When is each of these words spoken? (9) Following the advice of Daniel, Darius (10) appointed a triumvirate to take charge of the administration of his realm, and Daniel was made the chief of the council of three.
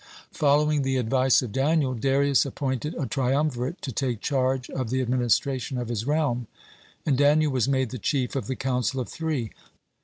(9) 0.31 0.31
Following 0.31 0.81
the 0.81 0.97
advice 0.97 1.43
of 1.43 1.51
Daniel, 1.51 1.93
Darius 1.93 2.41
(10) 2.41 2.49
appointed 2.49 2.95
a 2.95 3.05
triumvirate 3.05 3.83
to 3.83 3.91
take 3.91 4.19
charge 4.19 4.67
of 4.71 4.89
the 4.89 4.99
administration 4.99 5.77
of 5.77 5.89
his 5.89 6.07
realm, 6.07 6.47
and 7.05 7.15
Daniel 7.15 7.51
was 7.51 7.67
made 7.69 7.91
the 7.91 7.99
chief 7.99 8.35
of 8.35 8.47
the 8.47 8.55
council 8.55 8.99
of 8.99 9.07
three. 9.07 9.51